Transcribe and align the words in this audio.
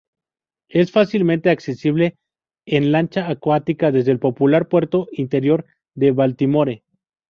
Es 0.69 0.91
fácilmente 0.91 1.51
accesible 1.51 2.17
en 2.65 2.91
lancha 2.91 3.29
acuática 3.29 3.91
desde 3.91 4.11
el 4.11 4.17
popular 4.17 4.67
puerto 4.67 5.05
interior 5.11 5.67
de 5.93 6.09
Baltimore. 6.09 6.83